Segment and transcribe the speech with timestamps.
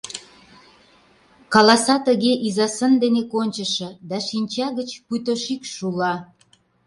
[1.53, 6.13] Каласа тыге иза сын дене кончышо да шинча гыч, пуйто шикш, шула.